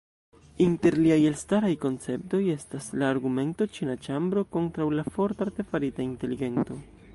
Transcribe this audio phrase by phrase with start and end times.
[0.63, 6.83] Inter liaj elstaraj konceptoj estas la argumento "Ĉina ĉambro" kontraŭ la "forta" artefarita inteligento.